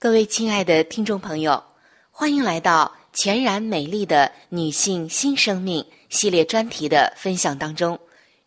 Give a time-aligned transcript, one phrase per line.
[0.00, 1.60] 各位亲爱的听众朋友，
[2.12, 7.98] 欢迎来到全然美丽的女性新生命系列专题的分享当中。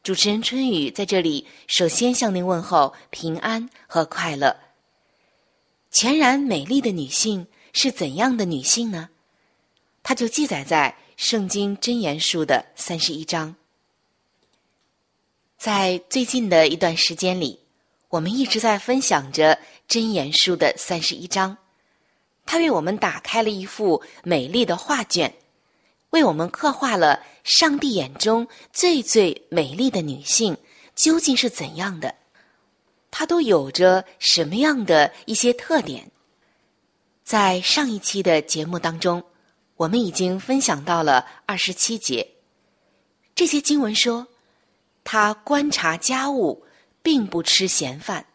[0.02, 4.56] 主持人春雨在这里，首先向您问候平安和快乐。
[5.92, 9.10] 全然美丽的女性是怎样的女性呢？
[10.02, 10.96] 它就记载在。
[11.18, 13.56] 圣经箴言书的三十一章，
[15.56, 17.60] 在最近的一段时间里，
[18.12, 19.58] 我们一直在分享着
[19.90, 21.58] 箴言书的三十一章，
[22.46, 25.34] 它为我们打开了一幅美丽的画卷，
[26.12, 30.56] 为我们刻画了上帝眼中最最美丽的女性
[30.94, 32.14] 究竟是怎样的，
[33.10, 36.12] 她都有着什么样的一些特点。
[37.24, 39.24] 在上一期的节目当中。
[39.78, 42.36] 我们已经分享到了二十七节，
[43.34, 44.28] 这些经文说，
[45.04, 46.64] 他观察家务，
[47.02, 48.26] 并不吃闲饭。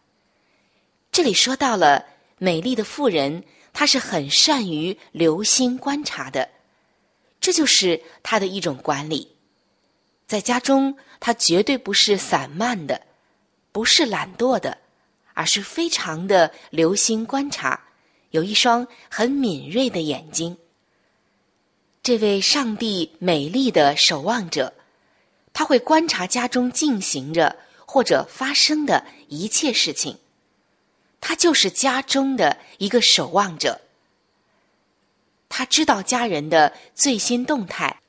[1.12, 2.04] 这里说到了
[2.38, 6.48] 美丽的妇人，她是很善于留心观察的，
[7.40, 9.36] 这就是她的一种管理。
[10.26, 13.00] 在家中，她绝对不是散漫的，
[13.72, 14.76] 不是懒惰的，
[15.34, 17.80] 而是非常的留心观察，
[18.30, 20.56] 有一双很敏锐的眼睛。
[22.02, 24.72] 这位上帝美丽的守望者，
[25.52, 27.56] 他会观察家中进行着
[27.96, 30.18] 或者发生的一切事情。
[31.18, 33.80] 他就是家中的一个守望者。
[35.48, 38.00] 他知道家人的最新动态，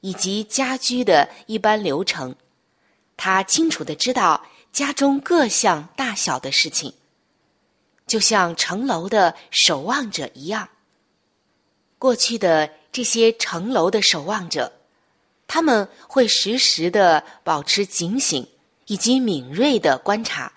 [0.00, 2.34] 以及家居的一般流程。
[3.18, 4.42] 他清楚的知道
[4.72, 6.94] 家中各项大小的事情，
[8.06, 10.66] 就像城楼的守望者一样。
[11.98, 12.70] 过去的。
[12.90, 14.72] 这些城楼的守望者，
[15.46, 18.48] 他们会时时的保持警醒
[18.86, 20.52] 以及敏锐的观察，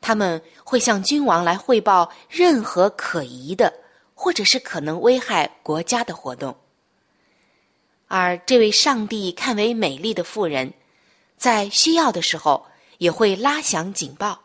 [0.00, 3.72] 他们会向君王来汇报任何可疑的
[4.14, 6.56] 或者是可能危害国家的活动。
[8.08, 10.74] 而这位上帝看为美丽的妇人，
[11.36, 12.66] 在需要的时候
[12.98, 14.38] 也会拉响警报，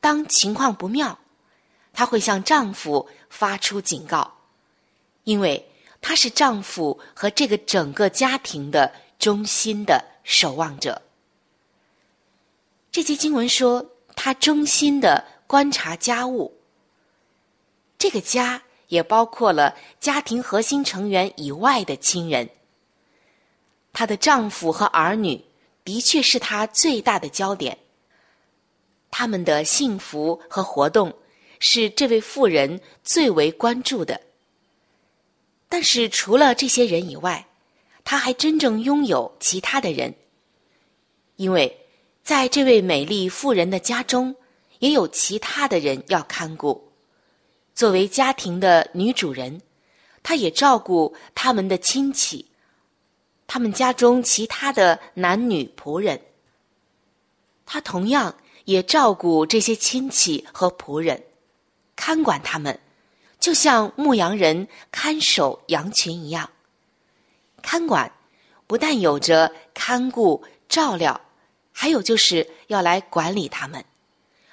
[0.00, 1.18] 当情况不妙，
[1.92, 4.38] 她会向丈夫发出警告，
[5.22, 11.00] 因为她是丈夫和这个整个家庭的中心的守望者。
[12.96, 16.58] 这节经文说，她忠心的观察家务。
[17.98, 22.48] 这个家也包括了家庭核心成员以外的亲人。
[23.92, 25.44] 她的丈夫和儿女
[25.84, 27.76] 的确是她最大的焦点。
[29.10, 31.14] 他们的幸福和活动
[31.58, 34.18] 是这位妇人最为关注的。
[35.68, 37.46] 但是除了这些人以外，
[38.04, 40.14] 她还真正拥有其他的人，
[41.36, 41.78] 因为
[42.26, 44.34] 在这位美丽妇人的家中，
[44.80, 46.90] 也有其他的人要看顾。
[47.72, 49.62] 作为家庭的女主人，
[50.24, 52.44] 她也照顾他们的亲戚，
[53.46, 56.20] 他们家中其他的男女仆人。
[57.64, 58.34] 她同样。
[58.64, 61.22] 也照顾这些亲戚和仆人，
[61.94, 62.76] 看管他们，
[63.38, 66.50] 就像牧羊人看守羊群一样。
[67.62, 68.10] 看管
[68.66, 71.20] 不但有着看顾、照料，
[71.78, 73.84] 还有就是要来管理他们，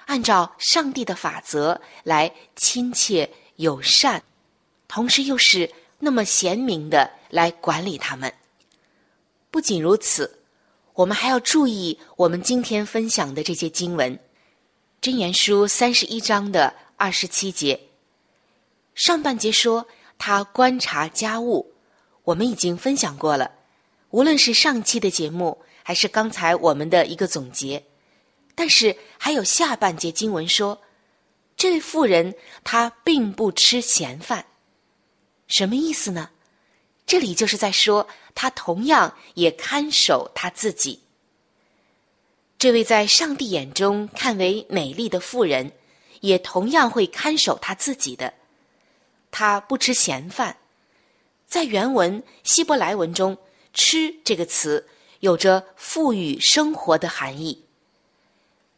[0.08, 4.22] 按照上帝的法则来亲切友善，
[4.90, 8.32] 同时又是那么贤明的来管理他们。
[9.50, 10.40] 不仅如此。
[10.96, 14.16] 我们还要注意，我们今天分享的这些经文，
[15.02, 17.80] 《箴言书》三十一章的二十七节，
[18.94, 19.88] 上半节说
[20.20, 21.74] 他观察家务，
[22.26, 23.50] 我们已经分享过了。
[24.12, 27.84] 无论是上期的节目，还是刚才我们的一个总结，
[28.56, 30.82] 但是还有下半节经文说，
[31.56, 32.34] 这位妇人
[32.64, 34.46] 她并不吃闲饭，
[35.48, 36.32] 什么意思呢？
[37.06, 38.08] 这里就是在说。
[38.36, 41.04] 她同样也看守他自己。
[42.58, 45.72] 这位在上帝眼中看为美丽的妇人，
[46.22, 48.34] 也同样会看守他自己的。
[49.30, 50.58] 他不吃闲饭，
[51.46, 53.38] 在原文希伯来文中
[53.72, 54.88] ，“吃”这个词
[55.24, 57.64] 有着富裕生活的含义。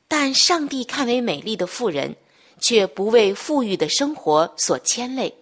[0.07, 2.15] 但上帝看为美丽的妇人，
[2.59, 5.33] 却不为富裕的生活所牵累。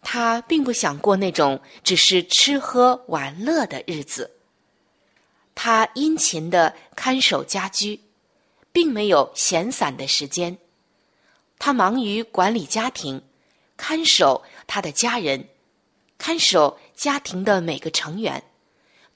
[0.00, 4.38] 他并不想过那种只是吃喝玩乐的日子。
[5.54, 8.00] 他殷勤的看守家居，
[8.72, 10.56] 并没有闲散的时间。
[11.58, 13.22] 他忙于管理家庭，
[13.76, 15.46] 看守他的家人，
[16.16, 18.42] 看守家庭的每个成员，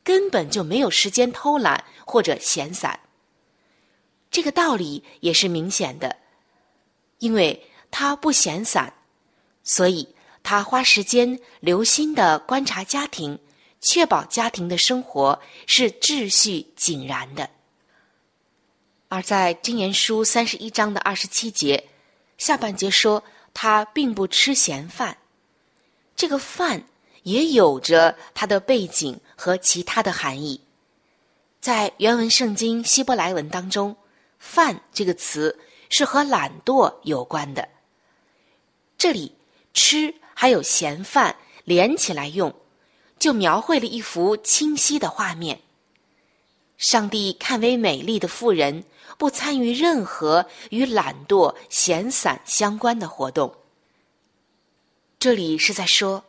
[0.05, 3.01] 根本就没有时间偷懒或者闲散。
[4.31, 6.17] 这个道理也是明显的，
[7.19, 8.93] 因为他不闲散，
[9.65, 10.15] 所以。
[10.47, 13.39] 他花时间留心的观察家庭，
[13.81, 17.49] 确保家庭的生活是秩序井然的。
[19.09, 21.89] 而在《箴言书》三十一章的二十七节
[22.37, 23.25] 下半节说，
[23.55, 25.17] 他并不吃闲饭。
[26.15, 26.85] 这个“饭”
[27.25, 30.59] 也有着它的背景和其他的含义。
[31.61, 33.95] 在原文圣经希伯来文当中
[34.39, 35.59] ，“饭”这个词
[35.91, 37.69] 是和懒惰有关的。
[38.97, 39.35] 这里
[39.75, 40.15] 吃。
[40.37, 42.53] 还有闲饭连起来用，
[43.21, 45.61] 就描绘了一幅清晰的画面。
[46.77, 48.83] 上帝看为美丽的妇人，
[49.17, 53.55] 不参与任何与懒惰、闲散相关的活动。
[55.21, 56.25] 这里是在说，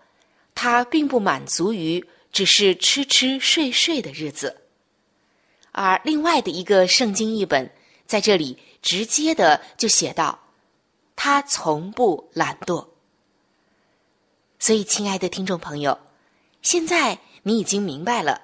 [0.55, 4.63] 他并不满足于只是吃吃睡睡的日子。
[5.71, 7.69] 而另外的一个圣经译本
[8.07, 10.39] 在这里直接的就写道：
[11.15, 12.87] 他从不懒惰。
[14.57, 15.99] 所以，亲爱的听众朋友，
[16.61, 18.41] 现在你已经明白了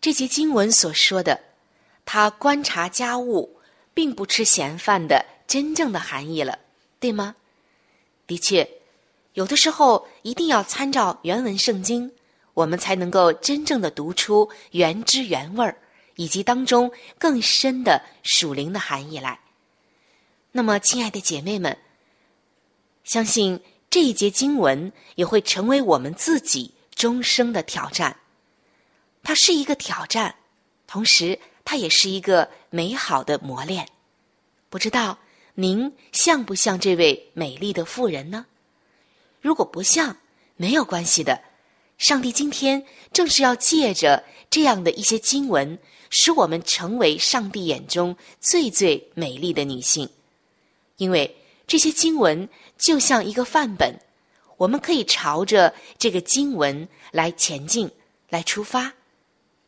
[0.00, 1.38] 这节经文所说的
[2.06, 3.58] “他观察家务，
[3.92, 6.60] 并不吃闲饭”的真正的含义了，
[7.00, 7.34] 对吗？
[8.26, 8.66] 的确，
[9.36, 12.10] 有的时候一定要参照原文圣经，
[12.54, 15.76] 我们才能够真正的读出原汁原味儿，
[16.14, 19.38] 以及当中更深的属灵的含义来。
[20.52, 21.76] 那么，亲爱的姐妹们，
[23.04, 23.60] 相信。
[23.88, 28.14] 这一节经文也会成为我们自己终生的挑战，
[29.22, 30.34] 它是一个挑战，
[30.86, 33.88] 同时它也是一个美好的磨练。
[34.68, 35.16] 不知道
[35.54, 38.44] 您像不像这位美丽的妇人呢？
[39.46, 40.16] 如果不像，
[40.56, 41.40] 没有关系的。
[41.98, 45.78] 上帝今天正是要借着这样的一些经文，
[46.10, 50.10] 使我们成为上帝眼中最最美丽的女性，
[50.96, 52.48] 因为这些经文。
[52.76, 53.94] 就像一个范本，
[54.56, 57.88] 我们可以朝着这个经文来前进，
[58.28, 58.94] 来出发。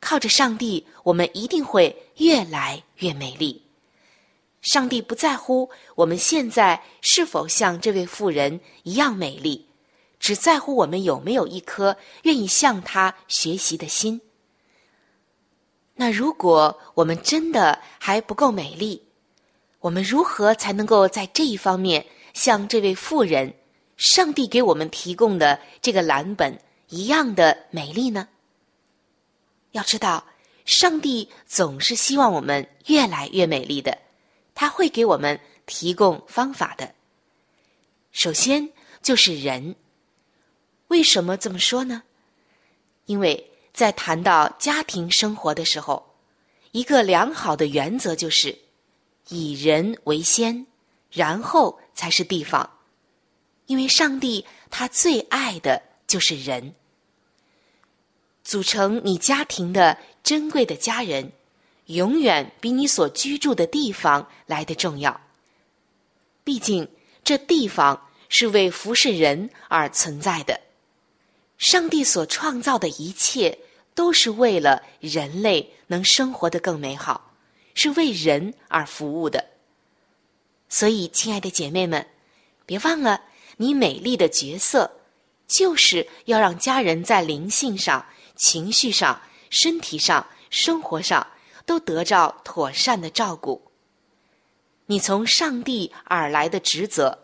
[0.00, 3.62] 靠着上帝，我们一定会越来越美丽。
[4.60, 9.67] 上帝不在乎我们现在是否像这位妇人一样美丽，
[10.18, 14.20] 只在乎我们有没有一颗愿意向他学习的心。
[15.94, 19.02] 那如果我们真的还不够美丽，
[19.80, 23.54] 我们如何才能够在这一方面像这位妇人，
[23.96, 26.56] 上帝给我们提供的这个蓝本
[26.88, 28.28] 一样的美丽呢？
[29.72, 30.24] 要知道，
[30.64, 33.98] 上帝总是希望我们越来越美丽的。
[34.54, 36.94] 他会给我们提供方法的。
[38.12, 38.68] 首先
[39.02, 39.74] 就是人。
[40.88, 42.02] 为什么这么说呢？
[43.06, 46.14] 因为在谈到家庭生活的时候，
[46.72, 48.58] 一个良好的原则就是
[49.28, 50.66] 以人为先，
[51.10, 52.68] 然后才是地方。
[53.66, 56.74] 因为上帝他最爱的就是人，
[58.42, 61.32] 组成你家庭的珍贵的家人。
[61.88, 65.18] 永远比你所居住的地方来的重要。
[66.44, 66.86] 毕竟，
[67.24, 70.60] 这地方是为服侍人而存在的。
[71.58, 73.58] 上帝所创造的一切
[73.94, 77.34] 都是为了人类能生活的更美好，
[77.74, 79.44] 是为人而服务的。
[80.70, 82.06] 所以，亲爱的姐妹们，
[82.64, 83.20] 别忘了，
[83.58, 84.90] 你美丽的角色
[85.46, 91.26] 就是要让家人在灵性上、情绪上、身体上、生活上。
[91.68, 93.70] 都得着妥善的照顾。
[94.86, 97.18] 你从上帝而来的职责，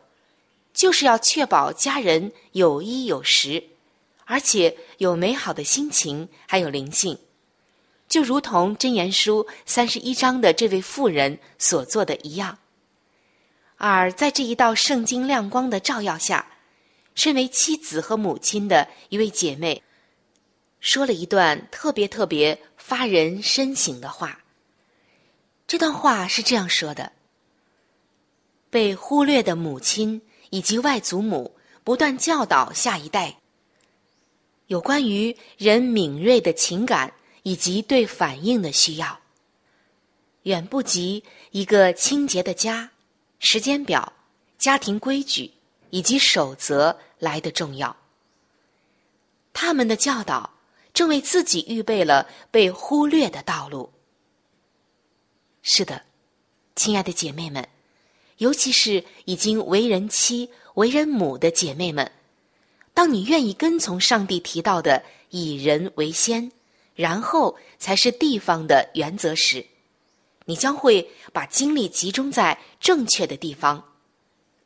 [0.74, 3.64] 就是要确保家人有衣有食，
[4.24, 7.18] 而且有美好的心情，还有灵性，
[8.08, 12.58] 就如同真言书三十一章的这位妇人所做的一样。
[13.76, 16.46] 而在这一道圣经亮光的照耀下，
[17.14, 19.82] 身为妻子和母亲的一位姐妹，
[20.80, 22.60] 说了一段特别特别。
[22.76, 24.40] 发人深省的话。
[25.66, 27.12] 这段话是这样说的：
[28.68, 33.38] 被忽略的母亲以及外祖母不断教导下一代，
[34.66, 39.20] 有关于人敏锐的情感以及对反应的需要，
[40.44, 42.90] 远不及一个清洁的家、
[43.38, 44.12] 时间表、
[44.58, 45.50] 家庭规矩
[45.90, 47.96] 以及守则来的重要。
[49.52, 50.50] 他们的教导。
[50.94, 53.90] 正为自己预备了被忽略的道路。
[55.60, 56.04] 是的，
[56.76, 57.68] 亲爱的姐妹们，
[58.36, 62.08] 尤其是已经为人妻、为人母的姐妹们，
[62.94, 66.50] 当你愿意跟从上帝提到的以人为先，
[66.94, 69.66] 然后才是地方的原则时，
[70.44, 73.84] 你将会把精力集中在正确的地方，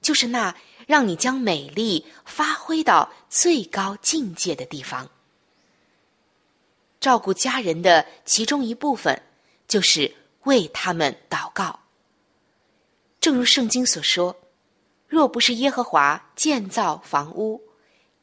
[0.03, 0.55] 就是那
[0.87, 5.09] 让你将美丽发挥到最高境界的地方。
[7.01, 9.23] 照顾家人的其中一部分，
[9.67, 11.81] 就是为他们祷告。
[13.21, 14.37] 正如圣经所说
[15.09, 17.63] ：“若不是耶和华建造房屋，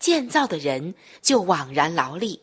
[0.06, 2.40] 建造的人就枉然劳力；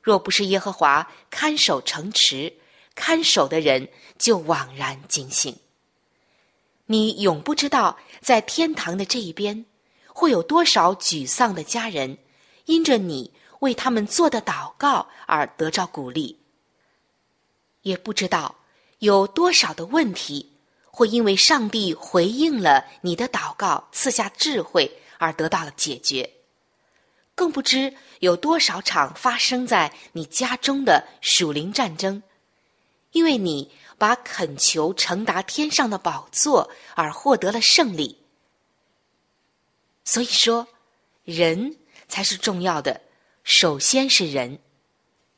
[0.00, 2.54] 若不是耶和华看守城池，
[2.94, 3.86] 看守的人
[4.18, 5.54] 就枉然警醒。”
[6.88, 9.66] 你永不知道，在天堂的这一边，
[10.06, 12.16] 会有多少沮丧的家人，
[12.64, 13.30] 因着你。
[13.60, 16.40] 为他们做的祷告而得着鼓励，
[17.82, 18.56] 也不知道
[19.00, 20.50] 有多少的问题
[20.86, 26.39] 会因为上帝回应了你的祷告，赐下智慧而得到了解决，
[27.40, 32.22] 更不知有多少场发生在你家中的属灵战争，
[33.12, 38.18] 因为你把恳求承达天上的宝座而获得了胜利。
[40.04, 40.68] 所以说，
[41.24, 41.78] 人
[42.08, 43.00] 才是重要的。
[43.42, 44.58] 首先是人，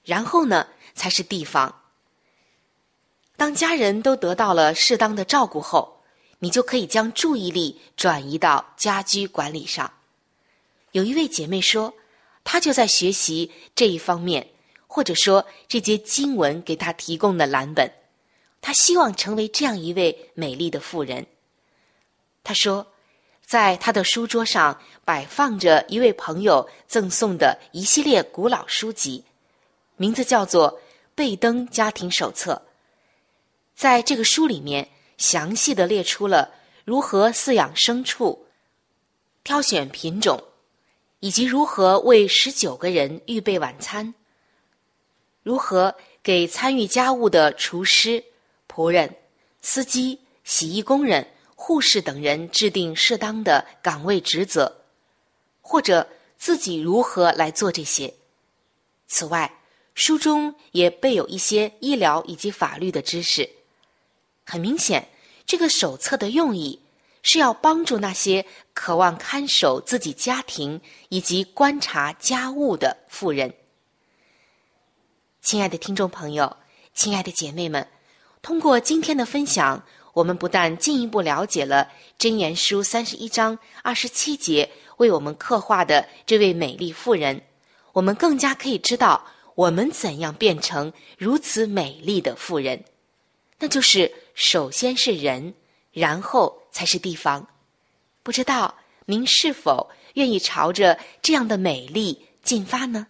[0.02, 0.66] 然后呢
[0.96, 1.82] 才是地方。
[3.36, 6.02] 当家人都得到了适当的照顾后，
[6.40, 9.92] 你就可以将注意力转移到家居管理上。
[10.92, 11.92] 有一位姐妹说，
[12.44, 14.48] 她就在学习这一方面，
[14.86, 17.92] 或者说这节经文给她提供的蓝本。
[18.62, 21.26] 她希望成为这样一位美丽的妇人。
[22.42, 22.86] 她说。
[23.44, 29.22] 在他的书桌上摆放着一位朋友赠送的一系列古老书籍，
[29.96, 30.72] 名字叫做
[31.14, 32.62] 《贝登家庭手册》。
[33.74, 36.50] 在这个书里面，详细的列出了
[36.86, 38.46] 如何饲养牲畜、
[39.44, 40.42] 挑选品种，
[41.22, 44.12] 以及如何为十九个人预备晚餐，
[45.44, 48.22] 如何给参与家务的厨师、
[48.68, 49.14] 仆人、
[49.60, 51.26] 司机、洗衣工人。
[51.54, 54.82] 护士等人制定适当的岗位职责，
[55.60, 58.12] 或者自己如何来做这些。
[59.06, 59.60] 此外，
[59.94, 63.48] 书中也备有一些医疗以及法律的知识。
[64.44, 65.08] 很明显，
[65.46, 66.81] 这个手册的用意
[67.22, 73.54] 是要帮助那些渴望看守自己家庭以及观察家务的妇人。
[75.40, 76.56] 亲爱的听众朋友，
[76.94, 77.86] 亲爱的姐妹们，
[78.42, 81.88] 通过今天的分享，我们不但进一步了解了
[82.22, 87.42] 《箴言书》三十一章二十七节为我们刻画的这位美丽妇人，
[87.92, 89.24] 我们更加可以知道
[89.54, 92.84] 我们怎样变成如此美丽的妇人。
[93.58, 95.54] 那就是首先是人，
[95.92, 97.46] 然后才是地方。
[98.22, 98.74] 不知道
[99.06, 103.06] 您是否愿意朝着这样的美丽进发呢？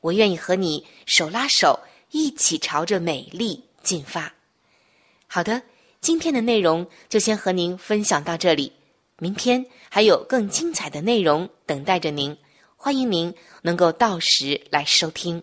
[0.00, 1.78] 我愿意和你手拉手，
[2.10, 4.32] 一起朝着美丽进发。
[5.26, 5.62] 好的，
[6.00, 8.72] 今天的内容就先和您分享到这里。
[9.18, 12.34] 明天还有更精彩的内容等待着您，
[12.76, 15.42] 欢迎您能够到时来收听。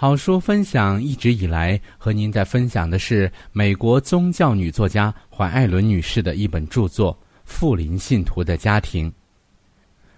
[0.00, 7.12] 好书分享一直以来和您在分享的是美国宗教女作家怀艾伦女士的一本著作
[7.42, 9.10] 《富林信徒的家庭》。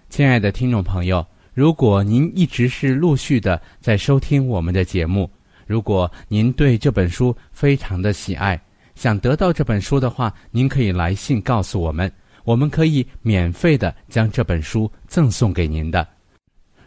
[0.07, 5.27] 亲爱的听众朋友，如果您一直是陆续的在收听我们的节目，
[5.65, 8.61] 如果您对这本书非常的喜爱，
[8.93, 16.07] 想得到这本书的话，您可以来信告诉我们，我们可以免费的将这本书赠送给您的。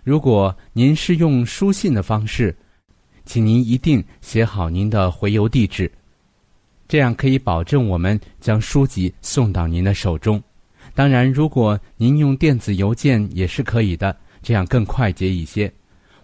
[0.04, 2.56] 如果您是用书信的方式，
[3.24, 5.90] 请您一定写好您的回邮地址，
[6.86, 10.42] 这样可以保证我们将书籍送到您的手中。
[10.94, 15.72] 当然，如果您用电子邮件也是可以的，这样更快捷一些。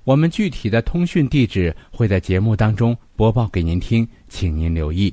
[0.05, 5.12] 我们具体的通讯地址会在节目当中播报给您听，请您留意。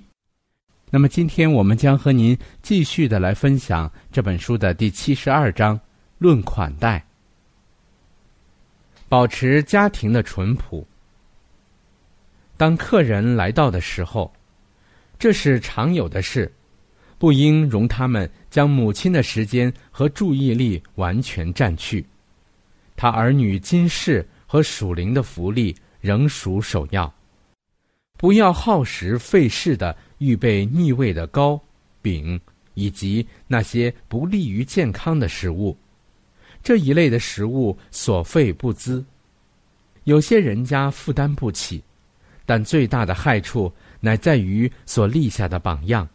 [0.89, 5.77] 那么，今天我们将和您继续的来分享这本书的第七十二章
[6.17, 6.99] 《论款待》，
[9.09, 10.85] 保持家庭的淳朴。
[12.57, 14.33] 当客人来到的时候，
[15.19, 16.51] 这是常有的事，
[17.19, 22.03] 不应容他们将母亲的时间和注意力完全占去。
[22.95, 27.13] 他儿女今世和属灵的福利仍属首要。
[28.17, 31.61] 不要耗时费事的预备腻味的糕
[32.01, 32.41] 饼
[32.73, 35.77] 以及那些不利于健康的食物，
[36.63, 39.05] 这一类的食物所费不资，
[40.05, 41.83] 有些人家负担不起。
[42.47, 46.07] 但最大的害处乃在于所立下的榜样。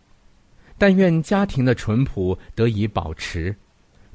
[0.79, 3.55] 但愿家庭的淳朴得以保持，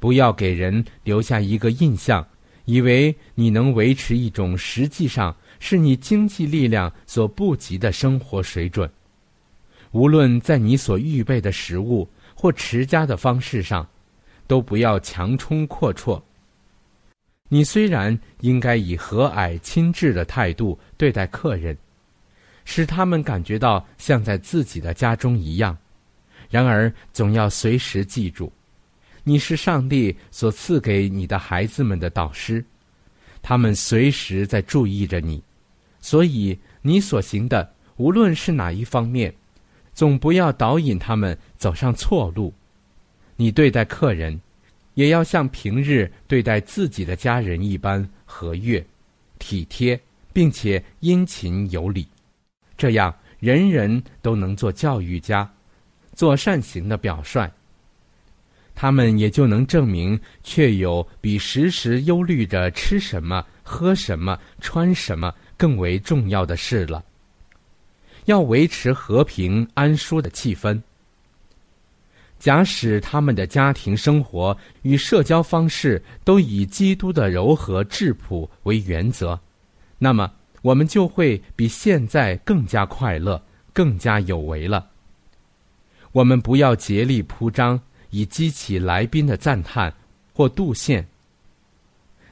[0.00, 2.26] 不要给人留下一个印象，
[2.64, 8.90] 以为你能维持一种实际上是你经济力量所不及的生活水准。
[9.92, 13.88] 无论在你所预备的食物或持家的方式上，
[14.48, 16.20] 都不要强冲阔绰。
[17.48, 21.78] 你虽然应该以和蔼亲挚的态度对待客人。
[22.70, 25.74] 使他们感觉到像在自己的家中一样，
[26.50, 28.52] 然而总要随时记住，
[29.24, 32.62] 你是上帝所赐给你的孩子们的导师，
[33.40, 35.42] 他们随时在注意着你，
[35.98, 39.34] 所以你所行的无论是哪一方面，
[39.94, 42.52] 总不要导引他们走上错路。
[43.36, 44.38] 你对待客人，
[44.92, 48.84] 也要像平日对待自己的家人一般和悦、
[49.38, 49.98] 体贴，
[50.34, 52.06] 并且殷勤有礼。
[52.78, 55.50] 这样，人人都能做教育家，
[56.14, 57.50] 做善行的表率。
[58.76, 67.04] 他们也就能证明，确有比时时忧虑着吃什么、喝什么、穿什么更为重要的事了。
[68.26, 70.80] 要维持和平安舒的气氛。
[72.38, 79.36] 假使他们的家庭生活与社交方式都以基督的柔和质朴为原则，
[79.98, 80.30] 那么。
[80.68, 84.90] 我们就会比现在更加快乐，更加有为了。
[86.12, 89.94] 我们不要竭力铺张，以激起来宾的赞叹
[90.34, 91.02] 或妒羡，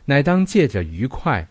[0.05, 1.49] 乃当借着愉快、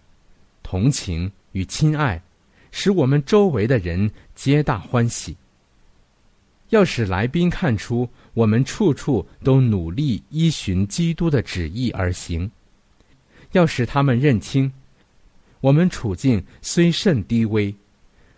[0.62, 2.22] 同情与亲爱，
[2.70, 5.36] 使我们周围的人皆大欢喜。
[6.70, 12.52] 要使来宾看出我们处处都努力依循基督的旨意而行，
[13.54, 14.72] 要使他们认清。
[15.62, 17.74] 我们处境虽甚低微，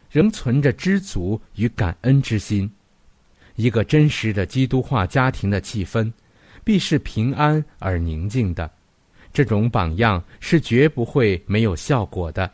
[0.09, 2.69] 仍存着知足与感恩之心，
[3.55, 6.11] 一个真实的基督化家庭的气氛，
[6.63, 8.69] 必是平安而宁静的。
[9.33, 12.49] 这种榜样是绝不会没有效果的。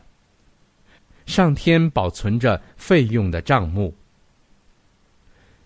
[1.25, 3.93] 上天保存着费用的账目，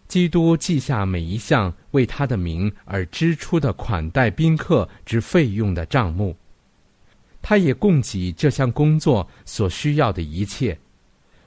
[0.07, 6.35] 基督记下每一项为他的名而支出的款待宾客之费用的账目。
[7.49, 10.77] 他也供给这项工作所需要的一切。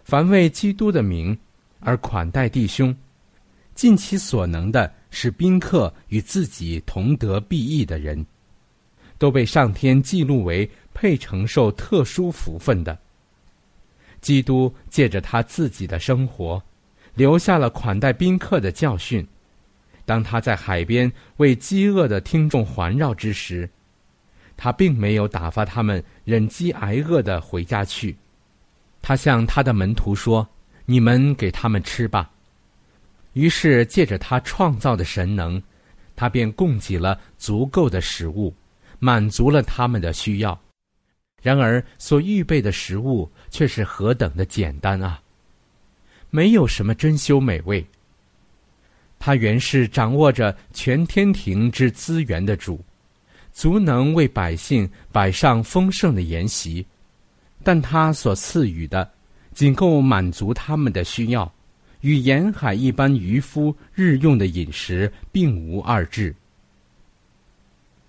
[0.02, 1.38] 凡为基督的名
[1.78, 2.96] 而款待弟兄，
[3.74, 8.24] 尽其所能的使宾客与自己同得裨益的人，
[9.18, 12.98] 都被上天记录为配承受特殊福分的。
[14.22, 16.62] 基督借着他自己的生活，
[17.14, 19.22] 留下了款待宾客的教训。
[20.06, 23.68] 当他在海边为饥饿的听众环绕之时，
[24.62, 28.14] 他并没有打发他们忍饥挨饿的回家去。
[29.00, 30.46] 他向他的门徒说
[30.84, 32.30] ：“你们给他们吃吧。”
[33.32, 35.62] 于是借着他创造的神能，
[36.14, 38.54] 他便供给了足够的食物，
[38.98, 40.60] 满足了他们的需要。
[41.40, 45.22] 然而，所预备的食物却是何等的简单啊！
[46.28, 47.82] 没有什么珍馐美味。
[49.18, 52.78] 他原是掌握着全天庭之资源的主，
[53.52, 56.86] 足能为百姓摆上丰盛的筵席，
[57.62, 59.10] 但他所赐予的，
[59.52, 61.52] 仅够满足他们的需要，
[62.00, 66.34] 与沿海一般渔夫日用的饮食并无二致。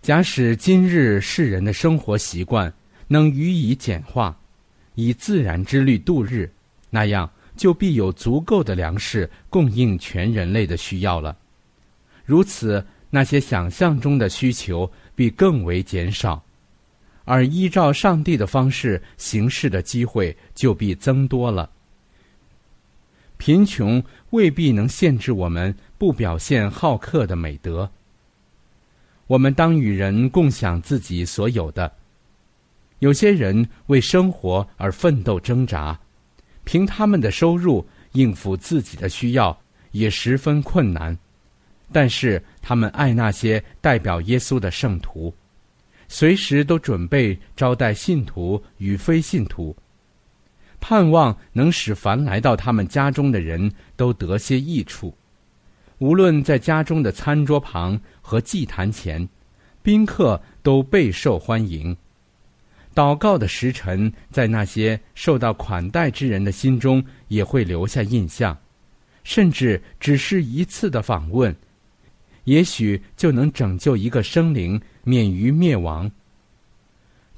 [0.01, 2.73] 假使今日世人的生活习惯，
[3.07, 4.35] 能予以简化，
[4.95, 6.49] 以自然之律度日，
[6.89, 11.37] 那样就必有足够的粮食供应全人类的需要了。
[12.25, 14.89] 如此，那些想象中的需求
[15.21, 16.43] 必更为减少，
[17.25, 21.69] 而依照上帝的方式行事的机会就必增多了。
[23.37, 27.87] 贫穷未必能限制我们不表现好客的美德。
[29.27, 31.91] 我们当与人共享自己所有的。
[32.97, 35.99] 有些人为生活而奋斗挣扎，
[36.63, 39.55] 凭他们的收入应付自己的需要
[39.91, 41.15] 也十分困难。
[41.91, 45.33] 但是他们爱那些代表耶稣的圣徒，
[46.07, 49.75] 随时都准备招待信徒与非信徒，
[50.79, 55.13] 盼望能使凡来到他们家中的人都得些益处。
[55.99, 59.27] 无论在家中的餐桌旁和祭坛前，
[59.83, 61.95] 宾客都备受欢迎。
[62.95, 68.57] 祷告的时辰，在那些受到款待之人的心中也会留下印象，
[69.23, 71.55] 甚至只是一次的访问，
[72.45, 76.09] 也许就能拯救一个生灵免于灭亡。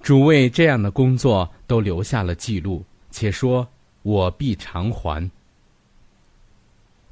[0.02, 3.68] 主为这样的工作都留下了记录，且说
[4.04, 5.30] ：“我必偿还。”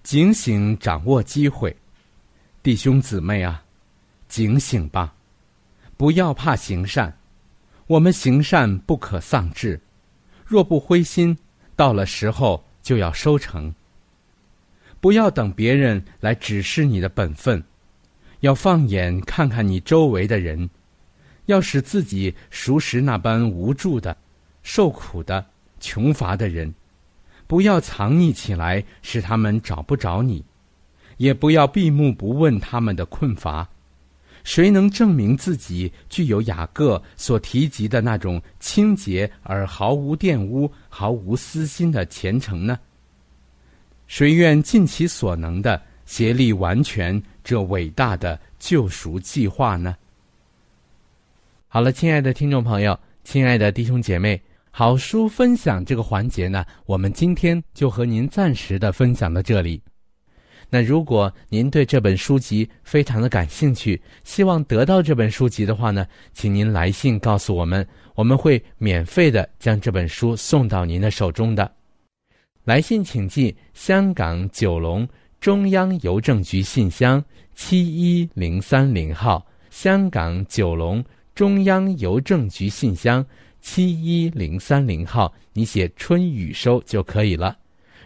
[0.03, 1.75] 警醒，掌握机会，
[2.63, 3.63] 弟兄姊妹啊，
[4.27, 5.13] 警醒吧，
[5.95, 7.15] 不要怕行善。
[7.87, 9.79] 我们行善不可丧志，
[10.45, 11.37] 若不灰心，
[11.75, 13.73] 到了时候就要收成。
[14.99, 17.63] 不要等别人来指示你的本分，
[18.41, 20.69] 要放眼看看你周围的人，
[21.45, 24.15] 要使自己熟识那般无助的、
[24.61, 25.43] 受苦的、
[25.79, 26.71] 穷乏的人，
[27.47, 30.43] 不要藏匿起来，使他们找不着你，
[31.17, 33.67] 也不要闭目不问他们的困乏。
[34.43, 42.79] 谁能证明自己具有雅各所提及的那种清洁而毫无玷污、毫无私心的虔诚呢？
[44.07, 49.95] 谁愿尽其所能的协力完全这伟大的救赎计划呢？
[51.67, 59.81] 好了，亲爱的听众朋友，亲爱的弟兄姐妹，好书分享这个环节呢，我们今天就和您暂时的分享到这里。
[60.69, 71.69] 那如果您对这本书籍非常的感兴趣，希望得到这本书籍的话呢，请您来信告诉我们，我们会免费的将这本书送到您的手中的。
[72.63, 75.07] 来信请寄香港九龙
[75.41, 77.23] 中央邮政局信箱
[77.55, 83.25] 七一零三零号，香港九龙中央邮政局信箱
[83.59, 87.57] 七一零三零号，你写春雨收就可以了。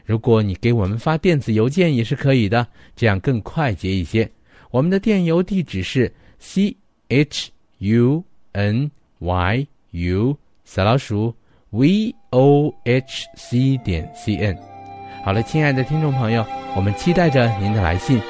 [0.05, 4.31] 如果你给我们发电子邮件也是可以的，这样更快捷一些。
[4.71, 6.73] 我们的电邮地址是 c
[7.09, 11.35] h u n y u 小老鼠
[11.71, 14.74] v o h c 点 c n。
[15.25, 18.21] 好了亲爱的听众朋友我们期待着您的来信。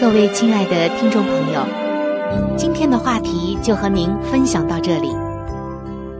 [0.00, 1.66] 各位亲爱的听众朋友
[2.56, 5.33] 今天的话题就和您分享到这里。